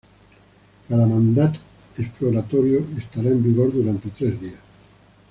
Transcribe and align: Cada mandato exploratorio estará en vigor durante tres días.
Cada 0.89 1.05
mandato 1.05 1.59
exploratorio 1.95 2.83
estará 2.97 3.27
en 3.29 3.43
vigor 3.43 3.71
durante 3.71 4.09
tres 4.09 4.41
días. 4.41 4.59